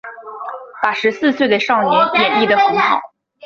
[0.81, 2.99] 把十四岁的少年演绎的很好